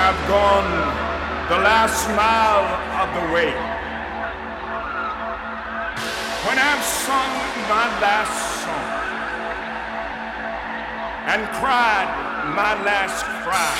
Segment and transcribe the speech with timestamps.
[0.00, 0.70] I've gone
[1.48, 2.66] the last mile
[3.02, 3.50] of the way,
[6.46, 7.32] when I've sung
[7.66, 8.88] my last song
[11.26, 12.08] and cried
[12.54, 13.74] my last cry,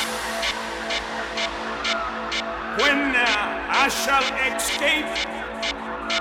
[2.82, 3.24] when uh,
[3.70, 5.06] I shall escape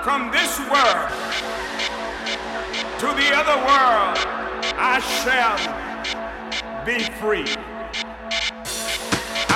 [0.04, 1.10] from this world
[3.00, 4.16] to the other world,
[4.78, 5.58] I shall
[6.86, 7.67] be free.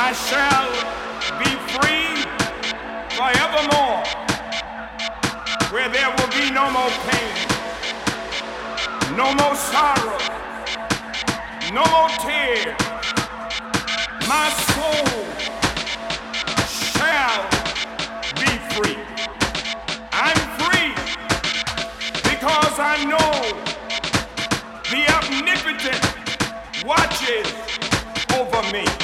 [0.05, 0.69] I shall
[1.39, 2.27] be free
[3.15, 4.03] forevermore,
[5.71, 7.35] where there will be no more pain,
[9.17, 10.19] no more sorrow,
[11.73, 12.75] no more tears.
[14.27, 15.07] My soul
[16.67, 17.47] shall
[18.43, 18.99] be free.
[20.11, 20.93] I'm free
[22.29, 23.31] because I know
[24.91, 26.03] the omnipotent
[26.85, 27.47] watches
[28.35, 29.02] over me.